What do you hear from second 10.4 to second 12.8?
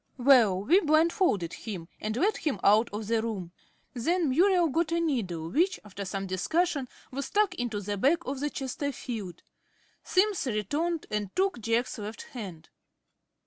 returned and took Jack's left hand.